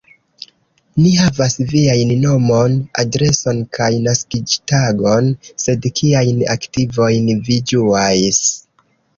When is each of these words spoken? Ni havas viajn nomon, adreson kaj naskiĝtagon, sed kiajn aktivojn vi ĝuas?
Ni 1.01 1.09
havas 1.23 1.57
viajn 1.73 2.13
nomon, 2.21 2.79
adreson 3.03 3.59
kaj 3.79 3.91
naskiĝtagon, 4.07 5.31
sed 5.67 5.87
kiajn 6.01 6.43
aktivojn 6.57 7.33
vi 7.51 7.61
ĝuas? 7.75 8.43